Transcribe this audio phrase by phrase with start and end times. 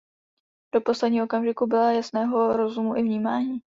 [0.73, 3.59] Do posledního okamžiku byla jasného rozumu i vnímání.